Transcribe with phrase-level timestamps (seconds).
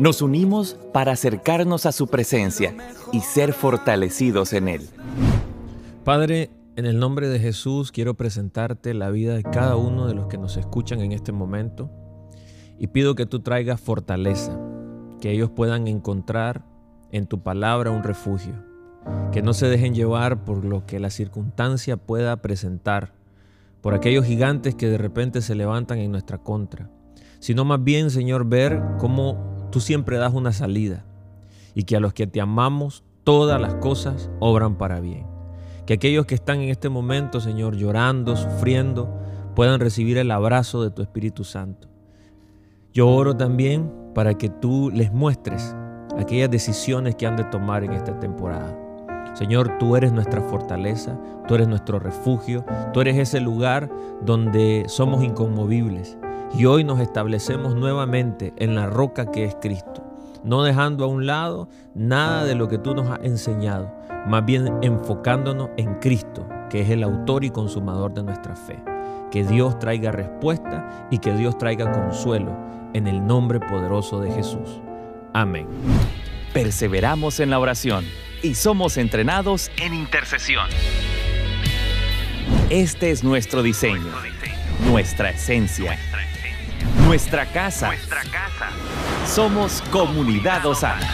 [0.00, 2.72] Nos unimos para acercarnos a su presencia
[3.12, 4.88] y ser fortalecidos en Él.
[6.04, 10.28] Padre, en el nombre de Jesús quiero presentarte la vida de cada uno de los
[10.28, 11.90] que nos escuchan en este momento
[12.78, 14.56] y pido que tú traigas fortaleza,
[15.20, 16.64] que ellos puedan encontrar
[17.10, 18.54] en tu palabra un refugio,
[19.32, 23.14] que no se dejen llevar por lo que la circunstancia pueda presentar,
[23.80, 26.88] por aquellos gigantes que de repente se levantan en nuestra contra,
[27.40, 31.04] sino más bien, Señor, ver cómo tú siempre das una salida
[31.74, 35.26] y que a los que te amamos todas las cosas obran para bien.
[35.86, 39.08] Que aquellos que están en este momento, Señor, llorando, sufriendo,
[39.54, 41.88] puedan recibir el abrazo de tu Espíritu Santo.
[42.92, 45.74] Yo oro también para que tú les muestres
[46.18, 48.76] aquellas decisiones que han de tomar en esta temporada.
[49.34, 53.88] Señor, tú eres nuestra fortaleza, tú eres nuestro refugio, tú eres ese lugar
[54.22, 56.18] donde somos inconmovibles.
[56.54, 60.02] Y hoy nos establecemos nuevamente en la roca que es Cristo,
[60.44, 63.92] no dejando a un lado nada de lo que tú nos has enseñado,
[64.26, 68.76] más bien enfocándonos en Cristo, que es el autor y consumador de nuestra fe.
[69.30, 72.56] Que Dios traiga respuesta y que Dios traiga consuelo
[72.94, 74.80] en el nombre poderoso de Jesús.
[75.34, 75.66] Amén.
[76.54, 78.06] Perseveramos en la oración
[78.42, 80.68] y somos entrenados en intercesión.
[82.70, 84.12] Este es nuestro diseño,
[84.90, 85.98] nuestra esencia,
[87.04, 87.90] nuestra casa.
[89.26, 91.06] Somos Comunidad Osana.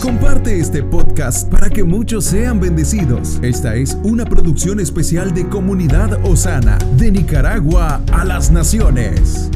[0.00, 3.40] Comparte este podcast para que muchos sean bendecidos.
[3.42, 9.50] Esta es una producción especial de Comunidad Osana, de Nicaragua a las Naciones.